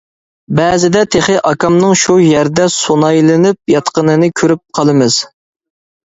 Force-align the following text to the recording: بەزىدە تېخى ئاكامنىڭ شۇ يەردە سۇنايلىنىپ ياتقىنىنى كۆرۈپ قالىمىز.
بەزىدە 0.59 1.01
تېخى 1.15 1.33
ئاكامنىڭ 1.49 1.91
شۇ 2.03 2.15
يەردە 2.23 2.65
سۇنايلىنىپ 2.75 3.73
ياتقىنىنى 3.73 4.31
كۆرۈپ 4.41 4.63
قالىمىز. 4.79 5.19